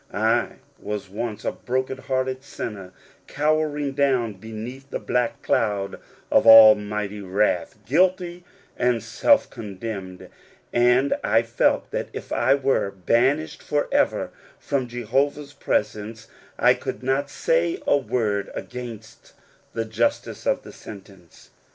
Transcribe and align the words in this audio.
I 0.11 0.53
was 0.79 1.09
once 1.11 1.45
a 1.45 1.51
broken 1.51 1.99
hearted 1.99 2.41
sinner, 2.43 2.91
cowering 3.27 3.91
down 3.91 4.33
beneath 4.33 4.89
the 4.89 4.97
black 4.97 5.43
cloud 5.43 5.99
of 6.31 6.47
almighty 6.47 7.21
wrath, 7.21 7.77
guilty 7.85 8.43
and 8.75 9.03
self 9.03 9.47
condemned, 9.51 10.27
and 10.73 11.13
I 11.23 11.43
felt 11.43 11.91
that 11.91 12.09
if 12.13 12.31
I 12.31 12.55
were 12.55 12.89
banished 12.89 13.61
forever 13.61 14.31
from 14.57 14.87
Jehovah's 14.87 15.53
presence, 15.53 16.27
I 16.57 16.73
could 16.73 17.03
not 17.03 17.29
say 17.29 17.79
a 17.85 17.95
word 17.95 18.49
against 18.55 19.33
the 19.73 19.85
justice 19.85 20.47
of 20.47 20.63
the 20.63 20.71
sentence. 20.71 21.51